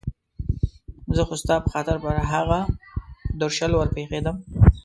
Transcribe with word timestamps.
زه 1.15 1.21
خو 1.27 1.35
ستا 1.41 1.55
په 1.63 1.69
خاطر 1.73 1.95
پر 2.03 2.15
هغه 2.33 2.59
درشل 3.39 3.71
ور 3.75 3.89
پېښېدم. 3.95 4.37